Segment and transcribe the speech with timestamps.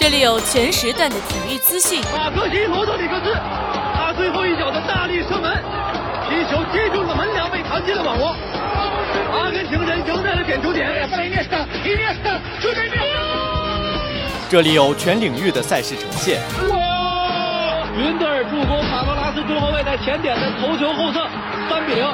[0.00, 2.00] 这里有全时段的体育资讯。
[2.10, 3.34] 马克西罗德里克斯，
[3.94, 5.62] 他最后一脚的大力射门，
[6.26, 8.34] 皮球击中了门梁，被弹进了网窝。
[9.30, 10.88] 阿根廷人赢在了点球点。
[14.48, 16.40] 这里有全领域的赛事呈现。
[16.70, 17.86] 哇！
[17.94, 21.28] 云德尔助攻卡罗拉斯中后卫在前点的头球后侧，
[21.68, 22.08] 三比零。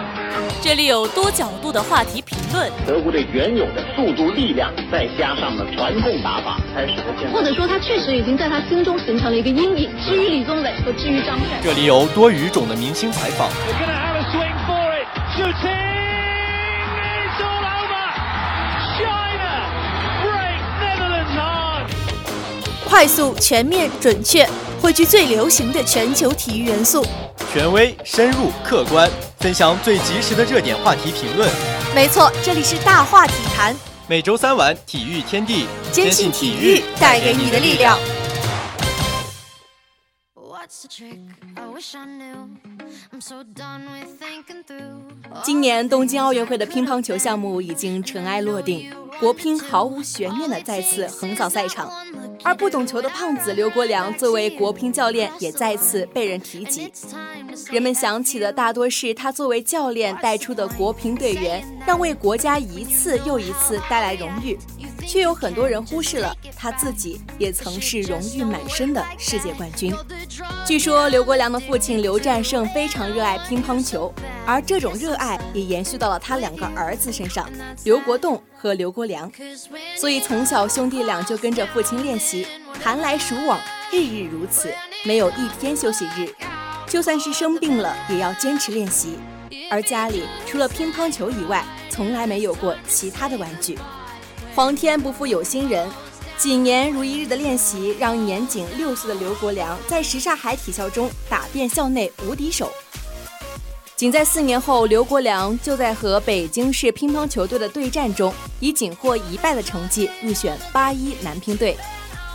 [0.61, 2.73] 这里有多角度的话题评论。
[2.87, 7.33] 德国队原有的速度、力量，再加上了传控打法，才使得现在。
[7.33, 9.91] 或者说，他确实已经在他心中形成了一个阴影。
[10.05, 13.51] 至于李宗伟和至于张帅，这里有多语种的明星采访。
[22.89, 24.49] 快速、全面、准确，
[24.81, 27.05] 汇聚最流行的全球体育元素。
[27.53, 31.47] 权威、深入、客观，分享最及时的热点话题评论。
[31.97, 33.75] 没错，这里是大话体坛。
[34.07, 37.99] 每周三晚，体育天地，坚信体育带给你的力量。
[45.45, 51.91] 今年东京奥运会的乒乓球项目已经尘埃落定，国乒毫无悬念的再次横扫赛场。
[52.45, 56.93] 而不懂球的胖子刘国梁作为国乒教练也再次被人提及，
[57.73, 64.57] 人们想起的大多是他作为教练带出的国乒队员，让为国家一次又一次带来荣誉，
[65.05, 69.93] 却有很多人忽视了他自己也曾是荣誉满身的世界冠军。
[70.67, 74.13] 据说刘国梁的父亲刘战胜非常热爱乒乓球，
[74.45, 77.49] 而这种热爱也延续到了他两个儿子身上，
[77.85, 78.43] 刘国栋。
[78.59, 79.31] 和刘国梁，
[79.97, 82.47] 所以从小兄弟俩就跟着父亲练习，
[82.83, 83.61] 寒来暑往，
[83.93, 84.75] 日日如此，
[85.05, 86.35] 没有一天休息日。
[86.89, 89.19] 就算是生病了，也要坚持练习。
[89.71, 93.79] 而家里除了乒乓球以外，从来没有过其他的玩具。
[94.55, 95.87] 皇天不负有心人，
[96.39, 102.71] 几年如一日的练习，让年仅六岁的刘国梁在什刹海体校中打遍校内无敌手。
[103.97, 111.75] 仅在四年后，刘国梁就在和北京市乒乓球队的对战中，以仅获一败的成绩入选八一男乒队。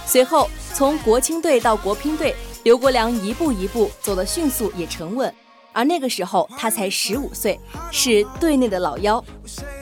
[0.08, 5.32] 随后，从国青队到国乒队，刘国梁一步一步走得迅速也沉稳。
[5.72, 7.60] 而那个时候，他才十五岁，
[7.92, 9.24] 是队内的老幺，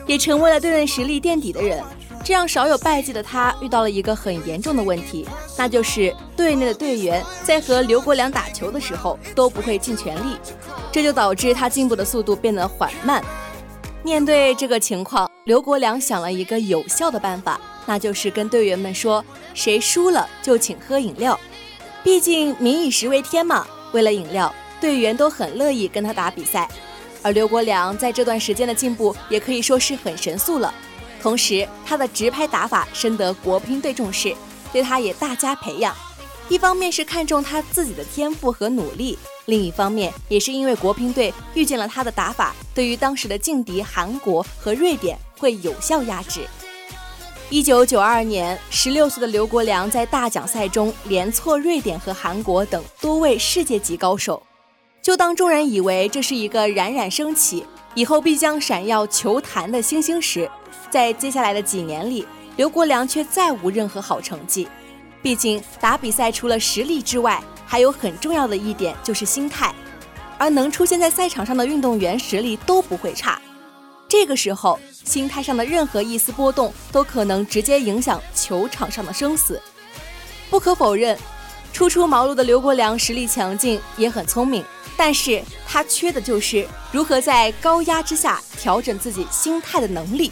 [0.05, 1.81] 也成为了队内实力垫底的人。
[2.24, 10.38] 这样少有败绩的他，遇到了一个很严重的问题，那就是队内的队员在和刘国梁打球的时候都不会尽全力，
[10.91, 13.24] 这就导致他进步的速度变得缓慢。
[14.03, 21.40] 面对这个情况，刘国梁想了一个有效的办法，那就是跟队员们说，谁输了就请喝饮料。
[22.03, 26.69] 毕竟民以食为天嘛，为了饮料，队员都很乐意跟他打比赛。
[27.22, 30.74] 而刘国梁在这段时间的进步，也可以说是很神速了。
[31.22, 34.35] 同时，他的直拍打法深得国乒队重视，
[34.72, 35.96] 对他也大加培养。
[36.47, 46.41] 一方面是看中他自己的天赋和努力，另一方面也是因为国乒队遇见了他的打法，对于当时的劲敌韩国和瑞典会有效压制。
[47.51, 54.41] 一九九二年，十六岁的刘国梁在大奖赛中连挫瑞典和韩国等多位世界级高手。
[55.01, 57.66] 就当众人以为这是一个冉冉升起，
[57.99, 60.49] 以后必将闪耀球坛的星星时，
[60.89, 64.65] 在接下来的几年里，刘国梁却再无任何好成绩。
[65.21, 69.75] 毕竟打比赛除了实力之外，还有很重要的一点就是心态。
[70.38, 73.38] 而能出现在赛场上的运动员实力都不会差。
[74.07, 79.61] 这个时候，心态上的任何一丝波动都可能直接影响球场上的生死。
[80.49, 81.19] 不可否认，
[81.72, 84.63] 初出茅庐的刘国梁实力强劲，也很聪明，
[84.97, 90.31] 但是他缺的就是如何在高压之下调整自己心态的能力。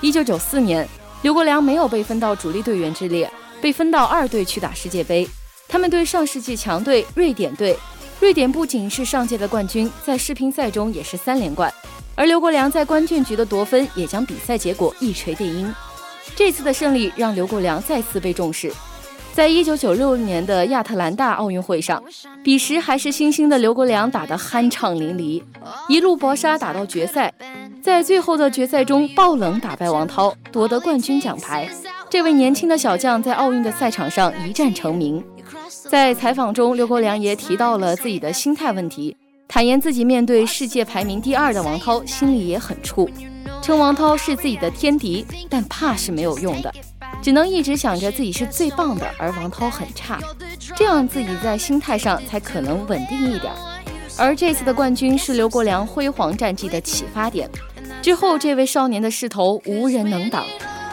[0.00, 0.88] 一九九四年，
[1.22, 3.30] 刘国梁没有被分到主力队员之列，
[3.60, 5.28] 被分到二队去打世界杯。
[5.68, 7.78] 他们对上世纪强队瑞典队，
[8.20, 11.72] 瑞典不仅是上届的冠军，在世乒赛中也是三连冠。
[12.16, 15.72] 而刘国梁在关键局的夺分也将比赛结果一锤定音。
[16.36, 18.72] 这次的胜利让刘国梁再次被重视。
[19.34, 22.00] 在一九九六年的亚特兰大奥运会上，
[22.44, 25.42] 彼时还是新星的刘国梁打得酣畅淋漓，
[25.88, 27.34] 一路搏杀打到决赛。
[27.82, 31.68] 在最后的决赛中，爆冷打败王涛，夺得冠军奖牌。
[32.08, 35.20] 这位年轻的小将在奥运的赛场上一战成名。
[35.88, 39.16] 在采访中，刘国梁也提到了自己的心态问题，
[39.48, 43.10] 坦言自己面对世界排名第二的王涛，心里也很怵，
[43.60, 46.72] 称王涛是自己的天敌，但怕是没有用的，
[47.22, 50.18] 只能一直想着自己是最棒的，而王涛很差，
[50.76, 53.52] 这样自己在心态上才可能稳定一点。
[54.16, 57.50] 而这次的冠军是刘国梁辉煌战绩的启发点。
[58.02, 60.44] 之后，这位少年的势头无人能挡。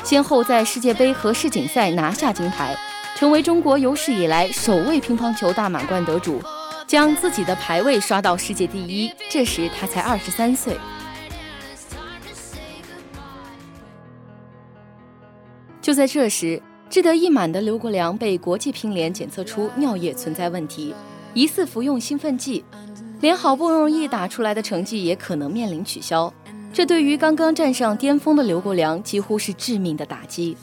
[0.04, 2.76] 先后在世界杯和世锦赛拿下金牌，
[3.16, 6.42] 成为中国有史以来首位乒乓球大满贯得主，
[6.88, 9.14] 将自己的排位刷到世界第一。
[9.30, 10.76] 这时他才二十三岁。
[15.82, 20.94] 就在这时，志得意满的刘国梁被国际乒联检测出尿液存在问题，
[21.34, 22.64] 疑似服用兴奋剂，
[23.20, 26.32] 连好不容易打出来的成绩也可能面临取消。
[26.72, 30.56] 这对于刚刚站上巅峰的刘国梁几乎是致命的打击。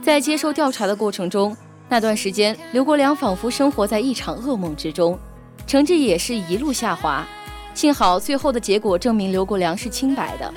[0.00, 1.56] 在接受调查的过程中，
[1.88, 5.18] 那段时间刘国梁仿佛生活在一场噩梦之中，
[5.66, 7.26] 成绩也是一路下滑。
[7.74, 10.54] 幸好最后的结果证明刘国梁是清白的。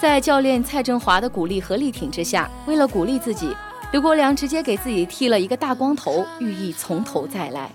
[0.00, 3.52] 在教练蔡振华的鼓励和力挺之下，为了鼓励自己，
[3.90, 7.68] 刘国梁直接给自己剃了一个大光头，寓意从头再来。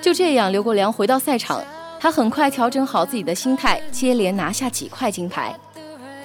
[0.00, 1.62] 就这样，刘国梁回到赛场，
[2.00, 5.54] 他很快调整好自己的心态，接连拿下几块金牌。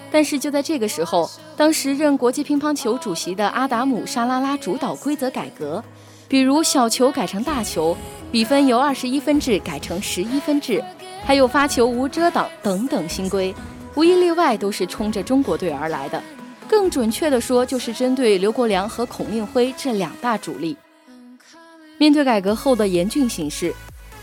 [0.09, 5.83] 但是就在这个时候，当时任国际乒乓球主席的阿达姆·沙拉拉主导规则改革，
[6.29, 7.97] 比如小球改成大球，
[8.31, 10.81] 比分由二十一分制改成十一分制，
[11.25, 13.53] 还有发球无遮挡等等新规，
[13.95, 16.21] 无一例外都是冲着中国队而来的。
[16.67, 20.75] 更准确的说，就是针对刘国梁和孔令辉这两大主力。
[21.97, 23.73] 面对改革后的严峻形势，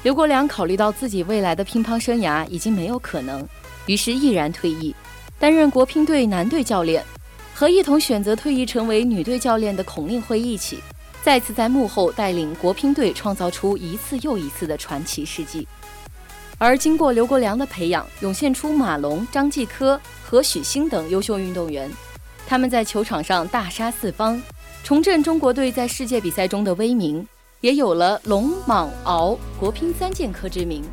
[0.02, 3.46] 刘国梁考虑到自己未来的乒乓生涯已经没有可能，
[3.86, 4.94] 于是毅然退役。
[5.38, 7.02] 担任国乒队男队教练，
[7.54, 10.80] 和一同选择退役成为女队教练的孔令辉一起，
[11.22, 15.66] 再次在幕后带领国乒队创造出一次又一次的传奇事迹。
[16.62, 21.90] 而经过刘国梁的培养，涌现出马龙、张继科和许昕等优秀运动员，
[22.46, 24.40] 他们在球场上大杀四方，
[24.84, 27.26] 重振中国队在世界比赛中的威名，
[27.62, 30.84] 也有了龙、蟒、敖国乒三剑客之名。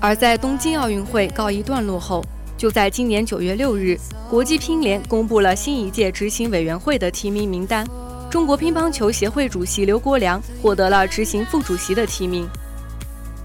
[0.00, 2.20] 而在东京奥运会告一段落后。
[2.56, 3.96] 就在今年九月六日，
[4.28, 7.86] 国际乒联公布了新一届执行委员会的提名名单。
[8.28, 12.48] 中国乒乓球协会主席刘国梁获得了执行副主席的提名。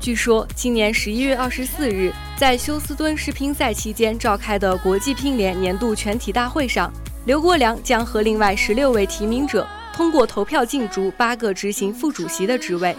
[0.03, 6.91] 据说，今年十一月二十四日，在休斯敦世乒赛期间召开的国际乒联年度全体大会上，
[7.25, 12.93] 刘国梁将和另外十六位提名者通过投票竞逐八个执行副主席的职位。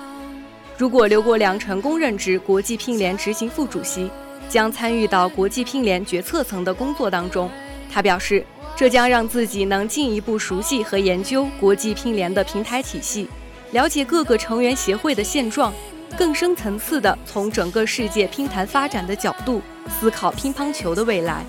[0.79, 4.11] 如果刘国梁成功任职国际乒联执行副主席，
[4.49, 7.51] 将参与到国际乒联决策层的工作当中。
[7.93, 8.43] 他表示，
[8.75, 13.29] 这将让自己能进一步熟悉和研究国际乒联的平台体系，
[13.73, 15.71] 了解各个成员协会的现状，
[16.17, 21.45] 更深层次地从整个世界乒坛发展的角度思考乒乓球的未来。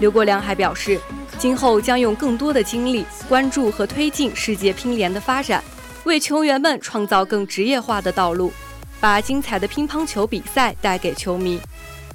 [0.00, 1.00] 刘国梁还表示，
[1.38, 5.62] 今后将用更多的精力关注和推进世界乒联的发展，
[6.04, 8.52] 为球员们创造更职业化的道路，
[9.00, 11.60] 把精彩的乒乓球比赛带给球迷。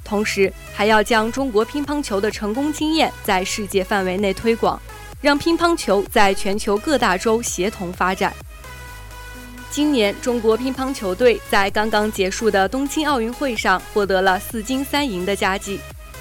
[0.04, 4.78] 同时，还要将中国乒乓球的成功经验在世界范围内推广，
[5.22, 8.32] 让乒乓球在全球各大洲协同发展。
[9.72, 15.80] 今年，中国乒乓球队在刚刚结束的东京奥运会上获得了四金三银的佳绩。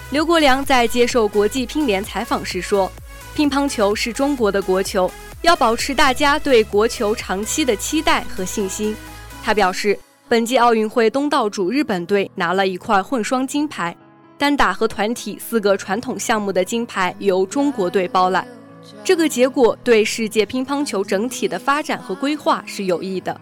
[0.10, 2.90] 刘国梁在接受国际乒联采访时说
[3.36, 5.12] ：“乒乓球是中国的国球，
[5.42, 8.96] 要保持大家对国球长期的期待和信心。”
[9.44, 10.00] 他表示。
[10.30, 13.94] 本届奥运会东道主日本队拿了一块混双金牌，
[14.38, 18.48] 单打和团体四个传统项目的金牌由中国队包揽。
[19.04, 23.40] 这个结果对世界乒乓球整体的发展和规划是有益的。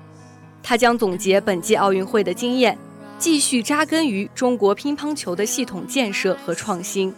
[0.61, 2.77] 他将总结本届奥运会的经验，
[3.17, 7.13] 继续扎根于中国乒乓球的系统建设和创新。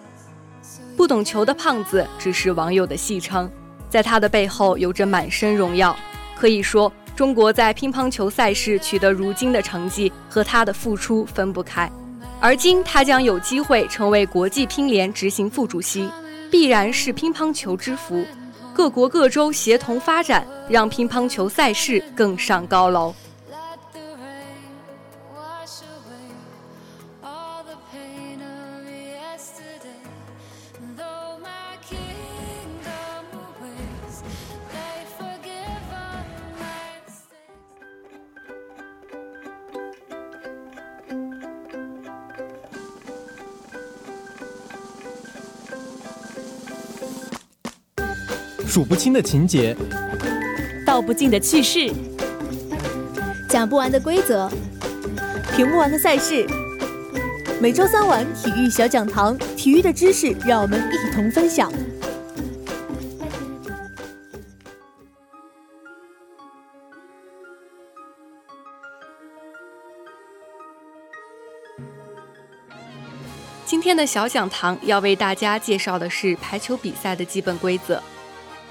[0.96, 3.50] 不懂球的胖子只是网友的戏称，
[3.90, 5.96] 在他的背后有着满身荣耀，
[6.36, 6.92] 可以说。
[7.14, 11.92] 中国在乒乓球赛事取得如今的成绩，和他的付出分不开。
[12.40, 16.10] 而今他将有机会成为国际乒联执行副主席，
[16.52, 18.24] 必然是乒乓球之福。
[18.74, 23.16] 各国各州协同发展，让乒乓球赛事更上高楼。
[48.72, 49.76] 数不清的情节，
[50.86, 51.92] 道不尽的趣事，
[53.50, 54.50] 讲不完的规则，
[55.54, 56.48] 评不完的赛事。
[57.60, 61.70] 每周三晚体育小讲堂，体育的知识让我们一同分享。
[73.66, 78.02] 今天的小讲堂要为大家介绍的是排球比赛的基本规则。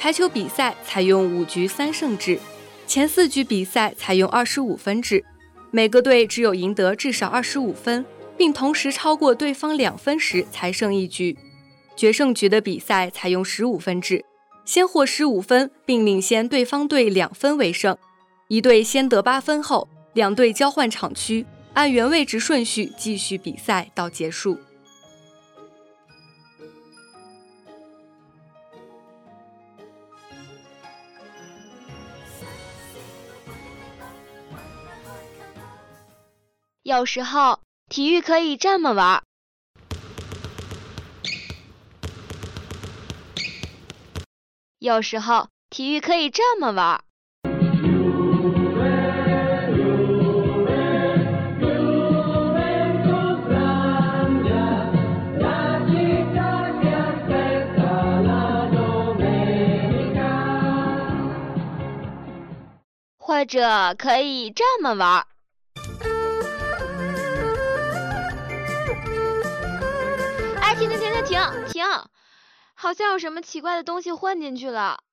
[0.00, 2.40] 排球比赛采用五局三胜制，
[2.86, 5.22] 前四局比赛采用二十五分制，
[5.70, 8.02] 每个队只有赢得至少二十五分，
[8.34, 11.36] 并同时超过对方两分时才胜一局。
[11.94, 14.24] 决胜局的比赛采用十五分制，
[14.64, 17.94] 先获十五分并领先对方队两分为胜。
[18.48, 24.58] 一队先得八分后，两队交换场区，按原位置顺序继续比赛到结束。
[36.90, 39.22] 有时候体育可以这么玩。
[44.80, 47.04] 有时候体育可以这么玩。
[63.16, 65.29] 或者可以这么玩儿。
[71.30, 71.84] 停停！
[72.74, 75.04] 好像有什么奇怪的东西混进去了。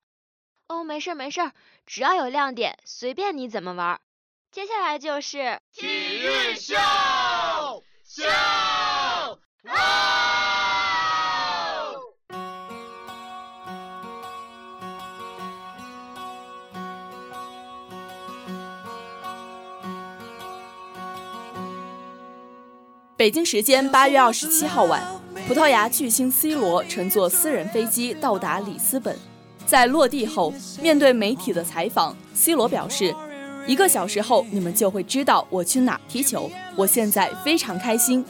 [0.67, 1.51] 哦，没事没事，
[1.85, 4.01] 只要有亮点，随便你怎么玩。
[4.51, 6.73] 接下来就是体育秀
[8.03, 8.23] 秀。
[23.15, 25.16] 北京时间八月二十七号晚，
[25.47, 29.17] 葡萄牙巨星 C 罗乘坐私人飞机到达里斯本。
[29.65, 33.15] 在落地后，面对媒体的采访，C 罗表示
[33.65, 36.51] ：“一个小时后，你们就会知道我去哪踢球。
[36.75, 38.25] 我现在非常开心。”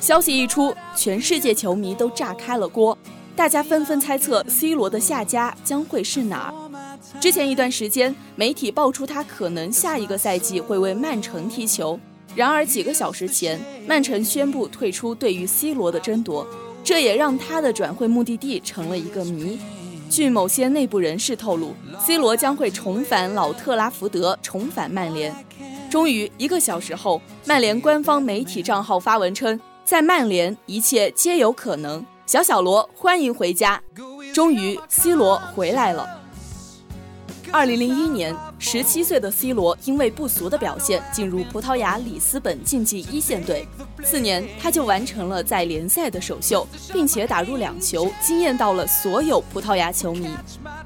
[0.00, 2.96] 消息一出，全世界球迷都炸开了锅，
[3.34, 7.00] 大家纷纷猜测 C 罗的下家将会是哪儿。
[7.20, 11.98] 之前一段时间，媒体爆出他可能下一个赛季会为曼城踢球。
[12.34, 16.46] 然而几个小时前，曼城宣布退出对于 C 罗的争夺，
[16.82, 19.58] 这也让他的转会目的地成了一个谜。
[20.08, 25.34] 据某些内部人士透露，C 罗将会重返老特拉福德，重返曼联。
[25.90, 32.04] 终于，一个小时后，曼联官方媒体账号发文称，在曼联一切皆有可能。
[32.26, 33.82] 小小罗，欢迎回家！
[34.32, 36.08] 终于，C 罗回来了。
[37.50, 38.34] 二零零一年，
[38.64, 43.66] 十七岁的 C 罗因为不俗的表现进入葡萄牙里斯本竞技一线队。
[44.04, 50.28] 次年，他就完成了在联赛的首秀，并且打入两球，惊艳到了所有葡萄牙球迷。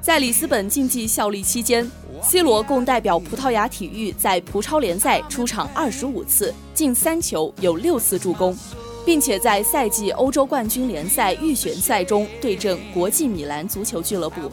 [0.01, 1.89] 在里斯本竞技效力期间
[2.23, 8.57] ，C 罗共代表葡萄牙体育在葡超联赛出场二十五次，进三球，有六次助攻，
[9.05, 14.51] 并且在赛季欧洲冠军联赛预选赛中对阵国际米兰足球俱乐部。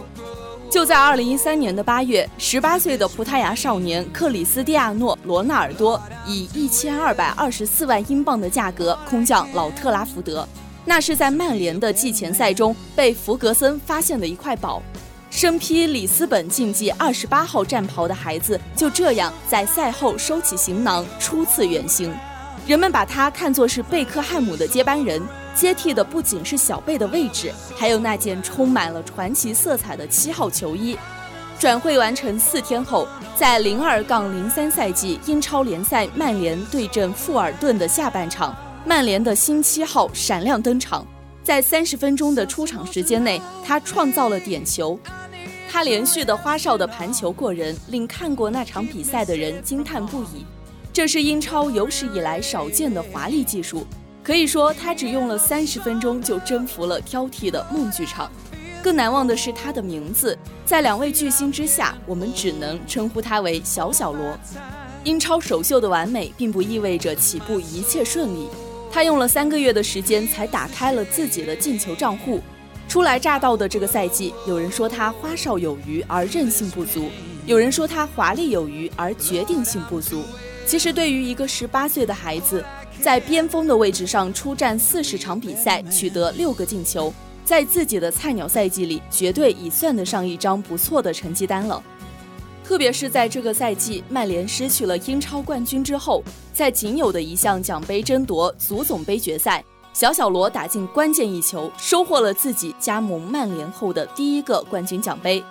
[0.74, 10.48] 就在二零一三年的八月，十八岁的葡萄牙少年克里斯蒂亚诺·罗纳尔多以一千二百二十四万英镑的价格空降老特拉福德。
[10.84, 14.82] 那是在曼联的季前赛中被弗格森发现的一块宝。
[15.30, 22.12] 身披里斯本竞技二十八号战袍的孩子就这样在赛后收起行囊，初次远行。
[22.66, 25.22] 人们把他看作是贝克汉姆的接班人。
[25.56, 30.98] 接替的不仅是小贝的位置，还有那件充满了传奇色彩的七号球衣。
[31.60, 41.06] 转会完成四天后，在零二杠零三赛季英超联赛曼联对阵富尔顿的下半场，曼联的新七号闪亮登场。
[41.44, 44.98] 在三十分钟的出场时间内，他创造了点球。
[45.70, 50.44] 他连续的花哨的盘球过人，令看过那场比赛的人惊叹不已。
[50.94, 53.84] 这是英超有史以来少见的华丽技术。
[54.22, 58.32] 可以说，他只用了三十分钟就征服了挑剔的梦剧场。
[58.84, 64.38] 更难忘的是他的名字，在两位巨星之下，我们只能称呼他为小小罗。
[65.04, 68.48] 英超首秀的完美，并不意味着起步一切顺利。
[68.92, 72.40] 他用了三个月的时间才打开了自己的进球账户。
[72.88, 77.10] 初来乍到的这个赛季，有人说他花哨有余而韧性不足，
[77.48, 80.22] 有人说他华丽有余而决定性不足。
[80.66, 82.64] 其实，对于一个十八岁的孩子，
[83.02, 87.14] 在边锋的位置上出战四十场比赛，取得六个进球，
[87.46, 91.82] 在自己的菜鸟赛季里，绝对已算得上一张不错的成绩单了。
[92.64, 105.44] 特别是在这个赛季，曼联失去了英超冠军之后，在仅有的一项奖杯争夺足总杯决赛，小小罗打进关键一球，收获了自己加盟曼联后的第一个冠军奖杯。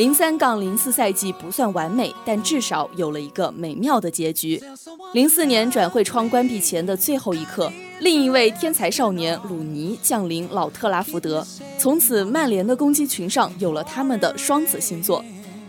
[0.00, 4.58] 零三杠零四赛季不算完美，但至少有了一个美妙的结局。
[5.12, 11.46] 零四年转会窗关闭前的最后一刻，另一位天才少年鲁尼降临老特拉福德，
[11.78, 15.22] 从此曼联的攻击群上有了他们的双子星座。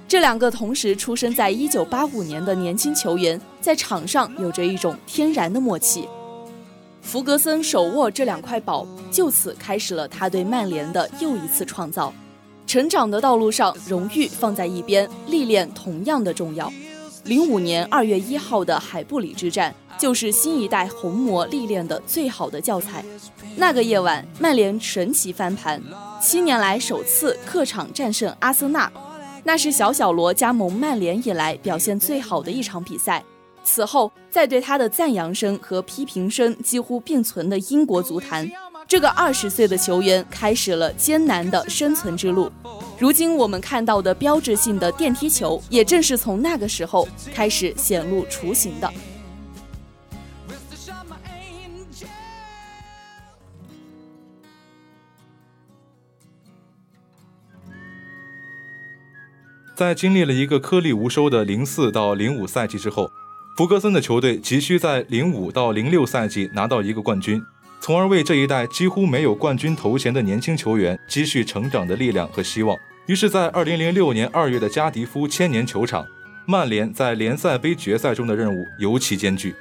[0.08, 6.08] 这两个同时出生在一九八五年的年轻球员，在场上有着一种天然的默契。
[7.02, 12.14] 弗格森手握这两块宝，就此开始了他对曼联的又一次创造。
[12.72, 16.72] 成长的道路上，荣誉放在一边，历练同样的重要。
[17.26, 23.04] 零五年二月一号的海布里之战，就是新一代红魔历练的最好的教材。
[23.58, 25.84] 那个夜晚，曼联神奇翻盘，
[26.22, 28.90] 七年来首次客场战胜阿森纳，
[29.44, 33.22] 那是小小罗加盟曼联以来表现最好的一场比赛。
[33.66, 38.50] 此后，在对他的赞扬声和批评声几乎并存的英国足坛。
[38.92, 42.52] 这个二十岁的球员开始了艰难的生存之路。
[43.00, 48.94] 如今我们看到的标志性的电梯球，也正是从那个时候开始显露雏形的。
[59.74, 63.10] 在经历了一个颗粒无收的零四到零五赛季之后，
[63.56, 67.42] 福格森的球队急需在零五到零六赛季拿到一个冠军。
[67.82, 72.78] 从而为这一代几乎没有冠军头衔的年轻球员积蓄成长的力量和希望。
[73.08, 76.06] 于是，在二零零六年二月的加迪夫千年球场，
[76.46, 79.56] 曼联在联赛杯决赛中的任务尤其艰巨。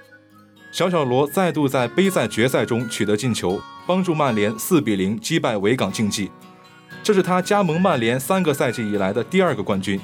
[0.70, 6.30] 小小罗再度在杯赛决赛中取得进球，帮助曼联四比零击败维港竞技。
[7.02, 9.98] 这是他加盟曼联三个赛季以来的第二个冠军。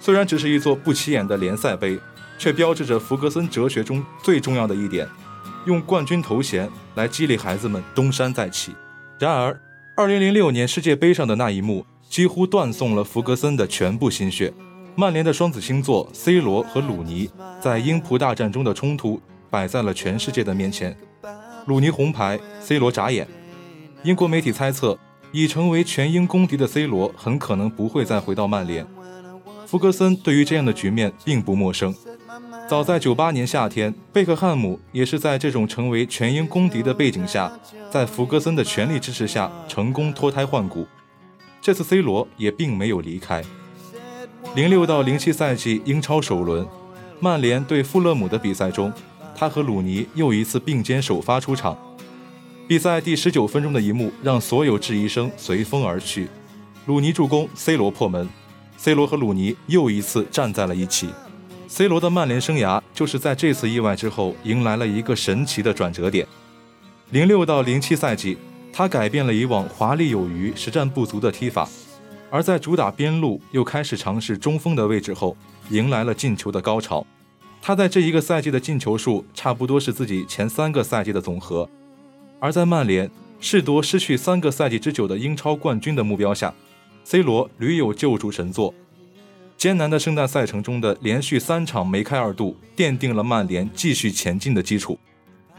[0.00, 2.00] 虽然只是一座不起眼的联赛杯，
[2.36, 5.08] 却标志着福格森哲学中最重要的一点。
[5.66, 8.72] 用冠军头衔来激励孩子们东山再起。
[9.18, 9.60] 然而
[9.96, 14.52] ，2006年世界杯上的那一幕几乎断送了弗格森的全部心血。
[14.96, 17.28] 曼联的双子星座 C 罗和鲁尼
[17.60, 20.96] 在英葡大战中的冲突摆在了全世界的面前。
[21.66, 23.26] 鲁尼红牌，C 罗眨眼。
[24.04, 24.98] 英国媒体猜测，
[25.32, 28.86] 已成为全英公敌的 C 罗很可能不会再回到曼联。
[29.66, 31.92] 弗格森对于这样的局面并不陌生。
[32.68, 37.52] 早在九八年夏天，贝克汉姆也是在这种成为全英公敌的背景下，
[37.90, 40.86] 在弗格森的全力支持下成功脱胎换骨。
[41.60, 43.42] 这次 C 罗也并没有离开。
[44.54, 46.66] 零六到零七赛季英超首轮，
[47.20, 48.92] 曼联对富勒姆的比赛中，
[49.34, 51.76] 他和鲁尼又一次并肩首发出场。
[52.66, 56.28] 比赛第十九分钟的一幕让所有质疑声随风而去。
[56.86, 58.28] 鲁尼助攻，C 罗破门
[58.76, 61.08] ，C 罗和鲁尼又一次站在了一起。
[61.76, 66.24] C 罗的曼联生涯就是在这次意外之后迎来了一个神奇的转折点。
[67.10, 68.38] 零六到零七赛季，
[68.72, 71.68] 他改变了以往华丽有余、实战不足的踢法，
[72.30, 75.36] 而在主打边路又开始尝试中锋的位置后，
[75.70, 77.04] 迎来了进球的高潮。
[77.60, 81.68] 他在这一个赛季的进球数差不多是自己前三个赛季的总和。
[82.38, 83.10] 而在曼联
[83.40, 86.54] 试夺失去三个赛季之久的英超冠军的目标下
[87.02, 88.72] ，C 罗屡有救主神作。
[89.56, 94.98] 艰难的圣诞赛程中的连续三场梅开二度，奠定了曼联继续前进的基础。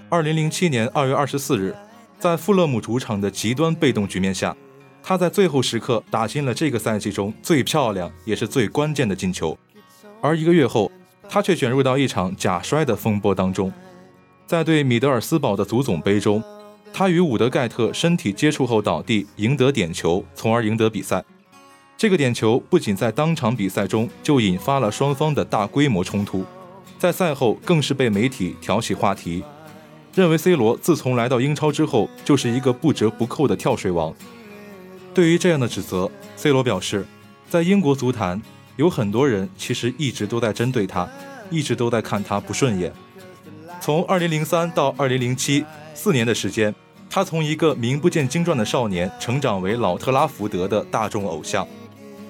[0.10, 1.76] 二零零七年二月二十四日，
[2.20, 4.56] 在富勒姆主场的极端被动局面下，
[5.02, 9.58] 他在最后时刻打进了这个赛季中最漂亮也是最关键的进球。
[10.22, 10.92] 而一个月后，
[11.28, 13.74] 他却卷入到一场假摔的风波当中。
[14.46, 16.44] 在对米德尔斯堡的足总杯中，
[16.94, 21.26] 他与伍德盖特身体接触后倒地，赢得点球，从而赢得比赛。
[21.98, 26.44] 这个点球不仅在当场比赛中就引发了双方的大规模冲突，
[27.00, 29.42] 在赛后更是被媒体挑起话题，
[30.14, 34.14] 认为 C 罗自从来到英超之后就是一个不折不扣的跳水王。
[35.14, 37.06] 对于这样的指责，C 罗表示，
[37.50, 38.42] 在英国足坛
[38.76, 41.10] 有很多人其实一直都在针对他，
[41.50, 42.92] 一直都在看他不顺眼。
[43.80, 46.76] 从2003到2007四年的时间，
[47.10, 51.66] 他从一个名不见经传的少年成长为老特拉福德的大众偶像。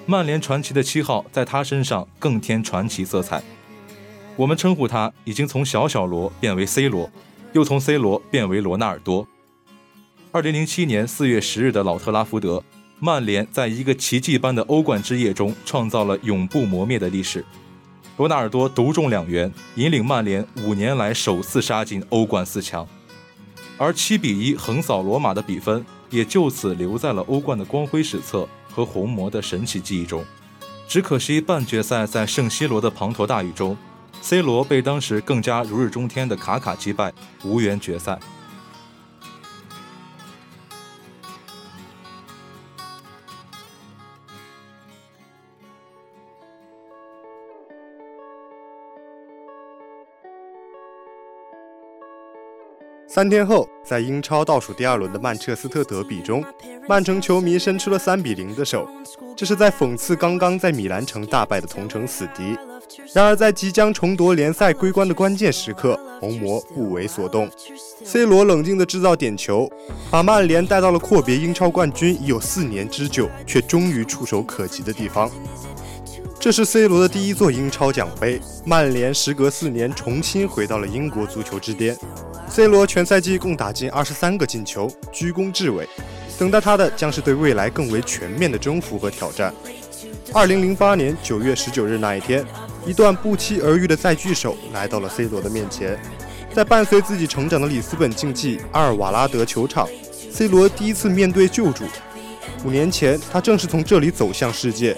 [0.08, 3.42] 曼联传奇的七号在他身上更添传奇色彩。
[4.36, 7.10] 我们称呼他已经从小小罗变为 C 罗，
[7.52, 9.26] 又从 C 罗变为罗纳尔多。
[10.30, 12.62] 二零零七年四月十日的老特拉福德，
[13.00, 17.44] 曼联在一个奇迹般的欧冠之夜中创造了永不磨灭的历史。
[18.16, 22.86] 罗纳尔多独中两元，引领曼联五年来首次杀进欧冠四强，
[23.76, 28.48] 而七比一横扫罗马的比分也就此留在了欧冠的光辉史册。
[28.76, 30.22] 和红魔的神奇记忆中，
[30.86, 33.74] 只可惜半决赛在圣西罗的滂沱大雨中
[34.20, 37.10] ，C 罗被当时更加如日中天的卡卡击败，
[37.42, 38.18] 无缘决赛。
[53.16, 56.44] 三天后，在英超倒数第二轮的曼彻斯特德比中，
[56.86, 58.86] 曼城球迷伸出了三比零的手，
[59.34, 62.54] 这是在讽刺刚刚在米兰城大败的同城死敌。
[63.14, 67.48] 然而，在即将重夺联赛桂冠的关键时刻，红魔不为所动。
[68.04, 69.66] C 罗冷静地制造点球，
[70.10, 75.30] 把曼联带到了阔别英超冠军已有四年之久，却终于触手可及的地方。
[76.38, 81.96] 这是 C 罗的第一座英超奖杯，曼联时隔四年重新回到了英国足球之巅。
[82.48, 85.88] C 罗全赛季共打进二十三个进球，居功至伟。
[86.38, 89.52] 等待他的将是对未来更为全面的征服和挑战。
[90.32, 92.44] 二零零八年九月十九日那一天，
[92.86, 95.98] 一段不期而遇的再聚首来到了 C 罗的面前。
[96.52, 99.88] 在伴随自己成长的里斯本竞技阿尔瓦拉德球场
[100.30, 101.84] ，C 罗第一次面对旧主。
[102.64, 104.96] 五年前，他正是从这里走向世界。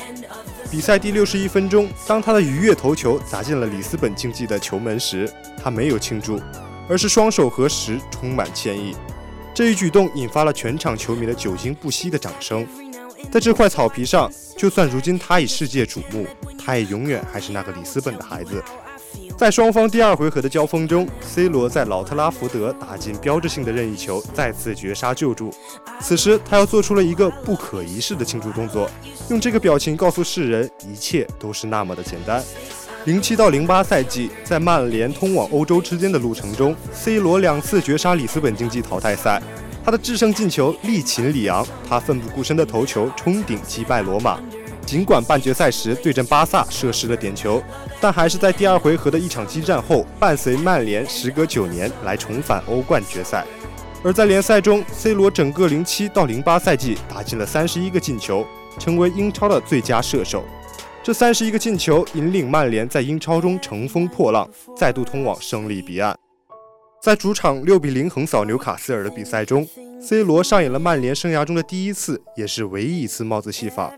[0.70, 5.30] 比赛第六十一分钟，当他的鱼跃头球砸进了里斯本竞技的球门时，
[5.62, 6.38] 他没有庆祝，
[6.86, 8.94] 而是双手合十，充满歉意。
[9.54, 12.66] 这一举动引发了全场球迷的久经不息的掌声。
[13.32, 16.26] 在这块草皮上，就算如今他已世界瞩目，
[16.62, 18.62] 他也永远还是那个里斯本的孩子。
[19.38, 25.54] 在双方第二回合的交锋中，C 罗在老特拉福德打进标志性的任意球，再次绝杀救助。
[26.00, 28.90] 此时，他又做出了一个不可一世的庆祝动作，
[29.30, 32.42] 用这个表情告诉世人，一切都是那么的简单。
[33.04, 39.40] 零七到零八赛季，在曼联通往欧洲之间的路程中，C 罗两次绝杀里斯本竞技淘汰赛，
[39.84, 44.40] 他的制胜进球力擒里昂，他奋不顾身的头球冲顶击败罗马。
[44.88, 47.62] 尽管半决赛时对阵巴萨射失了点球，
[48.00, 53.44] 但还是在第二回合的一场激战后，伴随曼联时隔九年来重返欧冠决赛。
[54.02, 58.46] 而在联赛中，C 罗整个零七到零八赛季打进了三十一个进球，
[58.78, 60.42] 成为英超的最佳射手。
[61.02, 66.16] 这三十一个进球引领曼联在英超中乘风破浪，再度通往胜利彼岸。
[67.02, 69.68] 在主场六比零横扫纽卡斯尔的比赛中
[70.00, 73.92] ，C 罗上演了曼联生涯中的第一次，也是唯一一次帽子戏法。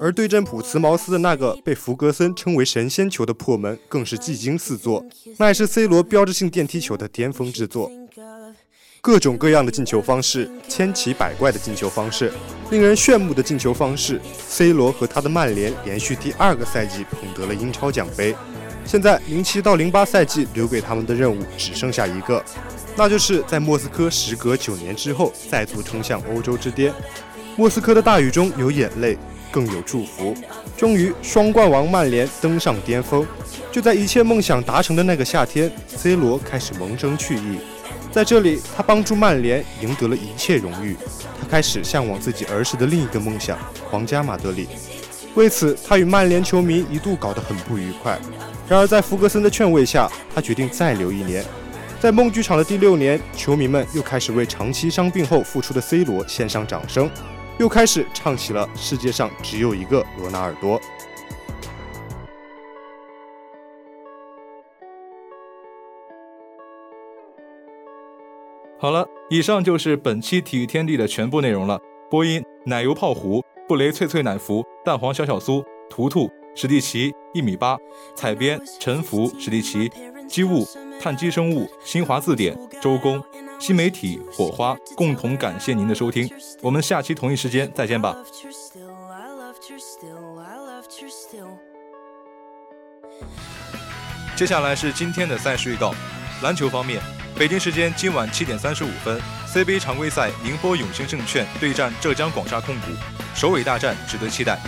[0.00, 5.04] 而对阵普茨茅斯的那个被弗格森称为神仙球的破门，更是技惊四座，
[5.36, 7.92] 那也是 C 罗标志性电梯球的巅峰之作。
[9.02, 12.32] 各种各样的进球方式，千奇百怪的进球方式，
[12.70, 18.34] 令人炫目的进球方式，C 罗和他的曼联连续第二个赛季捧得了英超奖杯。
[18.86, 22.42] 现在，零七到零八赛季留给他们的任务只剩下一个，
[22.96, 26.90] 那就是在莫斯科时隔九年之后再度冲向欧洲之巅。
[27.56, 29.18] 莫斯科的大雨中有眼泪。
[29.50, 30.34] 更有祝福。
[30.76, 33.26] 终于，双冠王曼联登上巅峰。
[33.70, 37.58] 就在一切梦想达成的那个夏天，C 罗开始萌生去意。
[38.10, 40.96] 在这里，他帮助曼联赢得了一切荣誉。
[41.40, 43.56] 他开始向往自己儿时的另一个梦想——
[43.88, 44.66] 皇家马德里。
[45.36, 48.18] 为此，他与曼联球迷一度搞得很不愉快。
[48.68, 51.44] 然而，在弗格森的劝慰下，他决定再留一年。
[52.00, 57.08] 在梦剧场的第六年，球迷们又开始为长期伤病后复出的 C 罗献上掌声。
[57.60, 60.80] 又开始唱起了世界上只有一个罗纳尔多。
[68.78, 71.78] 好了，以上就是本期体育天地的全部内容了。
[72.10, 77.76] 播音：奶油泡芙、布雷脆脆奶芙、蛋黄小小酥、图图、史蒂奇、一米八、
[78.14, 79.92] 采编：陈福、史蒂奇、
[80.26, 80.64] 机物、
[80.98, 83.22] 碳基生物、新华字典、周公。
[83.60, 86.28] 新媒体火花共同感谢您的收听，
[86.62, 88.16] 我们下期同一时间再见吧。
[94.34, 95.94] 接下来是今天的赛事预告。
[96.42, 97.02] 篮球方面，
[97.36, 99.20] 北京时间今晚七点三十五分
[99.52, 102.86] ，CBA 常规赛宁波永兴证券对战浙江广厦控股，
[103.34, 104.58] 首尾大战值得期待。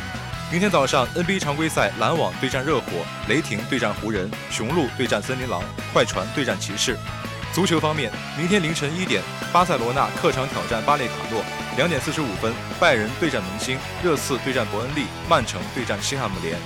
[0.50, 2.88] 明天早上 NBA 常规赛篮网对战热火，
[3.26, 5.62] 雷霆对战湖人，雄鹿对战森林狼，
[5.94, 6.94] 快船对战骑士。
[7.52, 11.42] 足球方面，明天凌晨一点，巴塞罗那客场挑战巴列卡诺；
[11.76, 16.56] 两点四十五分，拜仁对战明星，热刺对战伯恩利，曼城对战西汉姆联。